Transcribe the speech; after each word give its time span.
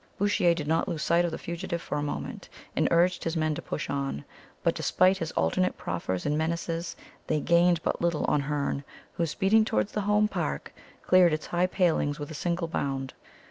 Bouchier 0.17 0.55
did 0.55 0.67
not 0.67 0.87
lose 0.87 1.03
sight 1.03 1.25
of 1.25 1.29
the 1.29 1.37
fugitive 1.37 1.79
for 1.79 1.95
a 1.99 2.01
moment, 2.01 2.49
and 2.75 2.87
urged 2.89 3.23
his 3.23 3.37
men 3.37 3.53
to 3.53 3.61
push 3.61 3.87
on; 3.87 4.25
but, 4.63 4.73
despite 4.73 5.19
his 5.19 5.31
alternate 5.33 5.77
proffers 5.77 6.25
and 6.25 6.35
menaces, 6.35 6.95
they 7.27 7.39
gained 7.39 7.79
but 7.83 8.01
little 8.01 8.25
on 8.25 8.41
Herne, 8.41 8.83
who, 9.13 9.27
speeding 9.27 9.63
towards 9.63 9.91
the 9.91 10.01
home 10.01 10.27
park, 10.27 10.73
cleared 11.03 11.33
its 11.33 11.45
high 11.45 11.67
palings 11.67 12.17
with 12.19 12.31
a 12.31 12.33
single 12.33 12.67
bound. 12.67 13.13